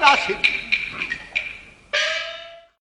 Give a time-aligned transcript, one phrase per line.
[0.00, 0.34] 大行。